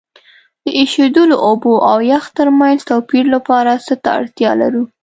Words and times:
د 0.63 0.65
ایشیدلو 0.79 1.35
اوبو 1.47 1.73
او 1.89 1.97
یخ 2.11 2.25
ترمنځ 2.37 2.79
توپیر 2.89 3.25
لپاره 3.35 3.71
څه 3.85 3.93
ته 4.03 4.09
اړتیا 4.19 4.51
لرو؟ 4.61 4.83